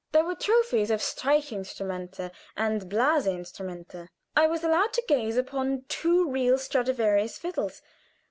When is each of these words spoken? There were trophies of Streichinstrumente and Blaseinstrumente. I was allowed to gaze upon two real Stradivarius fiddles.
There 0.13 0.23
were 0.25 0.33
trophies 0.33 0.89
of 0.89 0.99
Streichinstrumente 0.99 2.31
and 2.57 2.89
Blaseinstrumente. 2.89 4.07
I 4.35 4.47
was 4.47 4.63
allowed 4.63 4.93
to 4.93 5.03
gaze 5.07 5.37
upon 5.37 5.85
two 5.89 6.27
real 6.27 6.57
Stradivarius 6.57 7.37
fiddles. 7.37 7.83